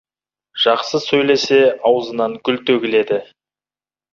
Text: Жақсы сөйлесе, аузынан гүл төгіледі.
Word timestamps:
Жақсы 0.63 1.01
сөйлесе, 1.03 1.59
аузынан 1.91 2.33
гүл 2.49 2.61
төгіледі. 2.71 3.21